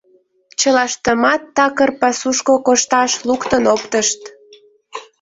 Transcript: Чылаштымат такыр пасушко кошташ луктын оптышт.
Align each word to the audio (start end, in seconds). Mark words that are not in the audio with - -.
Чылаштымат 0.59 1.41
такыр 1.55 1.89
пасушко 2.01 2.53
кошташ 2.65 3.11
луктын 3.27 3.63
оптышт. 3.73 4.21